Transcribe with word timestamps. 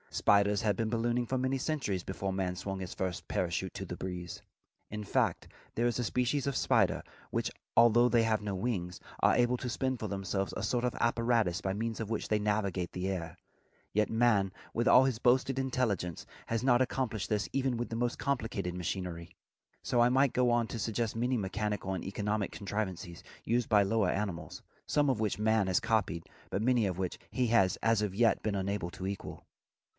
Spiders 0.09 0.63
had 0.63 0.75
been 0.75 0.89
ballooning 0.89 1.27
for 1.27 1.37
many 1.37 1.57
centuries 1.59 2.03
before 2.03 2.33
man 2.33 2.55
swung 2.55 2.79
his 2.79 2.93
first 2.93 3.27
parachute 3.27 3.73
to 3.75 3.85
the 3.85 3.95
breeze. 3.95 4.41
In 4.89 5.03
fact, 5.05 5.47
there 5.75 5.85
is 5.85 5.99
a 5.99 6.03
species 6.03 6.47
of 6.47 6.55
spider, 6.55 7.03
which, 7.29 7.51
although 7.77 8.09
they 8.09 8.23
have 8.23 8.41
no 8.41 8.53
wings, 8.55 8.99
are 9.21 9.35
able 9.35 9.55
to 9.57 9.69
spin 9.69 9.97
for 9.97 10.07
themselves 10.07 10.53
a 10.57 10.63
sort 10.63 10.83
of 10.83 10.95
apparatus 10.99 11.61
by 11.61 11.73
means 11.73 11.99
of 11.99 12.09
which 12.09 12.27
they 12.27 12.39
navigate 12.39 12.91
the 12.91 13.07
air; 13.07 13.37
yet 13.93 14.09
man, 14.09 14.51
with 14.73 14.87
all 14.87 15.05
his 15.05 15.19
boasted 15.19 15.59
intelligence, 15.59 16.25
has 16.47 16.63
not 16.63 16.81
accomplished 16.81 17.29
this, 17.29 17.47
even 17.53 17.77
with 17.77 17.89
the 17.89 17.95
most 17.95 18.17
complicated 18.17 18.73
machinery. 18.73 19.29
So 19.83 20.01
I 20.01 20.09
might 20.09 20.33
go 20.33 20.49
on 20.49 20.65
to 20.69 20.79
suggest 20.79 21.15
many 21.15 21.37
mechanical 21.37 21.93
and 21.93 22.03
economic 22.03 22.51
contrivances 22.51 23.23
used 23.45 23.69
by 23.69 23.83
lower 23.83 24.09
animals, 24.09 24.61
some 24.87 25.09
of 25.09 25.19
which 25.21 25.39
man 25.39 25.67
has 25.67 25.79
copied 25.79 26.23
but 26.49 26.61
many 26.63 26.85
of 26.87 26.97
which 26.97 27.19
he 27.29 27.47
has 27.47 27.77
as 27.77 28.01
yet 28.01 28.41
been 28.43 28.55
unable 28.55 28.89
to 28.89 29.05
equal. 29.07 29.45